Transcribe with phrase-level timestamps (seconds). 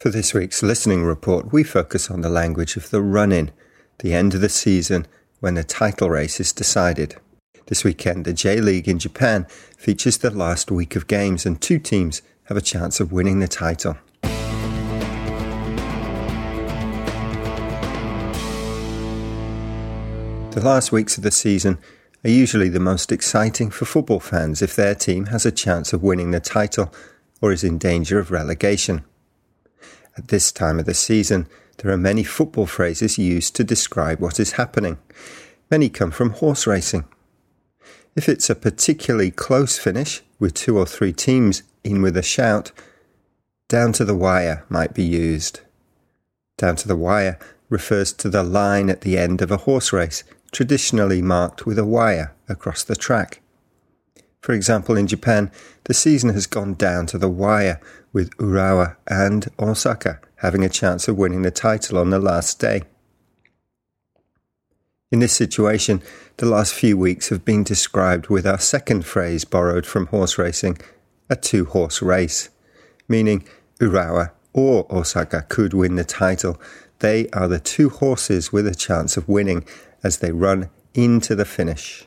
[0.00, 3.50] For this week's listening report, we focus on the language of the run in,
[3.98, 5.06] the end of the season
[5.40, 7.16] when the title race is decided.
[7.66, 9.44] This weekend, the J League in Japan
[9.76, 13.46] features the last week of games, and two teams have a chance of winning the
[13.46, 13.98] title.
[20.52, 21.76] The last weeks of the season
[22.24, 26.02] are usually the most exciting for football fans if their team has a chance of
[26.02, 26.90] winning the title
[27.42, 29.04] or is in danger of relegation.
[30.20, 31.46] At this time of the season,
[31.78, 34.98] there are many football phrases used to describe what is happening.
[35.70, 37.06] Many come from horse racing.
[38.14, 42.70] If it's a particularly close finish, with two or three teams in with a shout,
[43.66, 45.60] down to the wire might be used.
[46.58, 47.38] Down to the wire
[47.70, 51.86] refers to the line at the end of a horse race, traditionally marked with a
[51.86, 53.40] wire across the track.
[54.40, 55.50] For example, in Japan,
[55.84, 57.80] the season has gone down to the wire,
[58.12, 62.82] with Urawa and Osaka having a chance of winning the title on the last day.
[65.12, 66.02] In this situation,
[66.38, 70.78] the last few weeks have been described with our second phrase borrowed from horse racing,
[71.28, 72.48] a two horse race,
[73.08, 73.44] meaning
[73.80, 76.60] Urawa or Osaka could win the title.
[77.00, 79.64] They are the two horses with a chance of winning
[80.02, 82.06] as they run into the finish.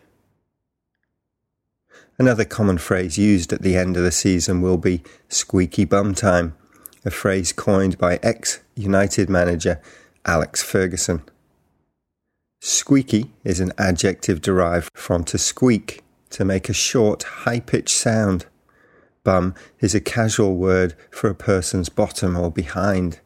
[2.19, 6.55] Another common phrase used at the end of the season will be squeaky bum time,
[7.03, 9.81] a phrase coined by ex United manager
[10.25, 11.23] Alex Ferguson.
[12.61, 18.45] Squeaky is an adjective derived from to squeak, to make a short, high pitched sound.
[19.23, 23.19] Bum is a casual word for a person's bottom or behind.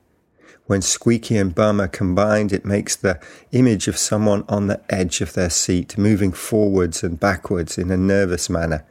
[0.67, 3.21] When squeaky and bum are combined, it makes the
[3.53, 7.95] image of someone on the edge of their seat, moving forwards and backwards in a
[7.95, 8.85] nervous manner.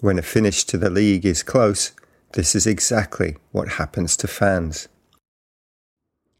[0.00, 1.92] When a finish to the league is close,
[2.32, 4.88] this is exactly what happens to fans.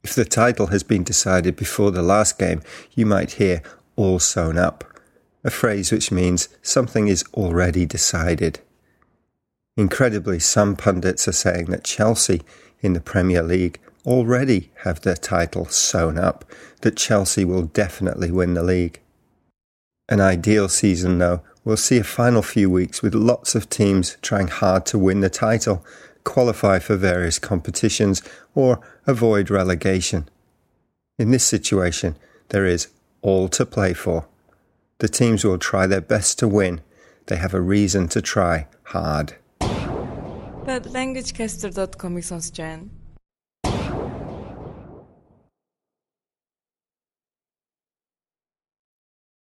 [0.02, 2.62] If the title has been decided before the last game,
[2.94, 3.62] you might hear
[3.94, 4.84] all sewn up,
[5.44, 8.60] a phrase which means something is already decided.
[9.76, 12.40] Incredibly, some pundits are saying that Chelsea
[12.80, 16.44] in the Premier League already have their title sewn up,
[16.82, 19.00] that Chelsea will definitely win the league.
[20.08, 24.48] An ideal season, though, will see a final few weeks with lots of teams trying
[24.48, 25.84] hard to win the title,
[26.24, 28.22] qualify for various competitions,
[28.54, 30.28] or avoid relegation.
[31.18, 32.16] In this situation,
[32.50, 32.88] there is
[33.22, 34.26] all to play for.
[34.98, 36.82] The teams will try their best to win.
[37.26, 39.34] They have a reason to try hard.
[39.60, 42.90] The languagecaster.com is on Jan.